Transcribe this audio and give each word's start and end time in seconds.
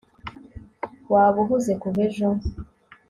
waba 1.11 1.37
uhuze 1.43 1.71
kuva 1.81 1.99
ejo 2.07 2.27